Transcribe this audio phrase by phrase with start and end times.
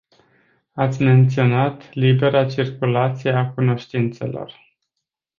[0.71, 4.59] Ați menționat libera circulație a cunoștințelor.